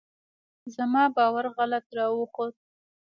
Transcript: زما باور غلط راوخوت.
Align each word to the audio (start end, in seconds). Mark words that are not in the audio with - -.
زما 0.75 1.03
باور 1.15 1.45
غلط 1.57 1.85
راوخوت. 1.97 2.55